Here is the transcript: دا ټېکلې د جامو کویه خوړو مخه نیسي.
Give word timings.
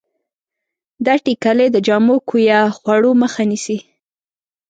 دا 1.05 1.13
ټېکلې 1.25 1.67
د 1.71 1.77
جامو 1.87 2.15
کویه 2.29 2.59
خوړو 2.77 3.11
مخه 3.21 3.43
نیسي. 3.49 3.77